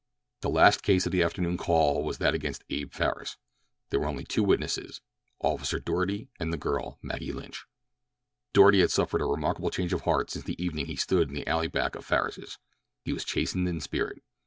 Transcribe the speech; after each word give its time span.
The 0.39 0.49
last 0.49 0.81
case 0.81 1.05
of 1.05 1.11
the 1.11 1.21
afternoon 1.21 1.57
call 1.57 2.03
was 2.03 2.17
that 2.17 2.33
against 2.33 2.63
Abe 2.71 2.91
Farris. 2.91 3.37
There 3.91 3.99
were 3.99 4.07
only 4.07 4.23
two 4.23 4.41
witnesses—Officer 4.43 5.79
Doarty 5.79 6.27
and 6.39 6.51
the 6.51 6.57
girl, 6.57 6.97
Maggie 7.03 7.31
Lynch. 7.31 7.67
Doarty 8.51 8.79
had 8.79 8.89
suffered 8.89 9.21
a 9.21 9.25
remarkable 9.25 9.69
change 9.69 9.93
of 9.93 10.01
heart 10.01 10.31
since 10.31 10.45
the 10.45 10.59
evening 10.59 10.87
he 10.87 10.95
stood 10.95 11.27
in 11.27 11.35
the 11.35 11.45
alley 11.45 11.67
back 11.67 11.93
of 11.93 12.03
Farris's. 12.03 12.57
He 13.05 13.13
was 13.13 13.23
chastened 13.23 13.67
in 13.69 13.79
spirit. 13.79 14.23